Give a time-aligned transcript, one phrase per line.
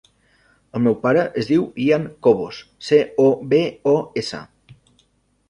[0.77, 3.61] El meu pare es diu Ian Cobos: ce, o, be,
[3.95, 4.43] o, essa.